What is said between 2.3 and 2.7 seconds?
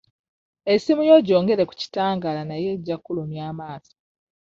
naye